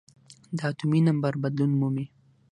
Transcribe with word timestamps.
د 0.57 0.59
اتومي 0.69 0.99
نمبر 1.09 1.33
بدلون 1.43 1.71
مومي. 1.79 2.05